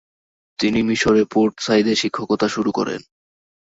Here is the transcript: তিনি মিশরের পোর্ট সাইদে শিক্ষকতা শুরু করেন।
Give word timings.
তিনি 0.59 0.79
মিশরের 0.83 1.25
পোর্ট 1.33 1.53
সাইদে 1.59 1.93
শিক্ষকতা 1.95 2.47
শুরু 2.47 2.71
করেন। 2.71 3.01